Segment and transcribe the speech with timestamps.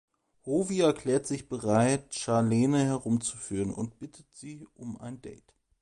[0.47, 5.53] Howie erklärt sich bereit, Charlene herumzuführen und bittet sie um ein Date.